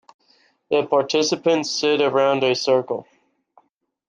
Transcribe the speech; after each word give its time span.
The 0.71 0.83
participants 0.87 1.69
sit 1.69 1.99
round 2.11 2.43
in 2.43 2.53
a 2.53 2.55
circle. 2.55 3.05